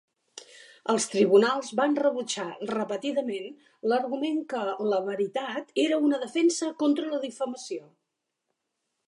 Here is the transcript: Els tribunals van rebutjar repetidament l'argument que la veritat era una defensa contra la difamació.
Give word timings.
Els 0.93 1.03
tribunals 1.15 1.67
van 1.79 1.93
rebutjar 1.99 2.45
repetidament 2.71 3.45
l'argument 3.93 4.41
que 4.55 4.63
la 4.95 5.03
veritat 5.11 5.79
era 5.85 6.01
una 6.09 6.23
defensa 6.27 6.73
contra 6.83 7.13
la 7.15 7.23
difamació. 7.29 7.89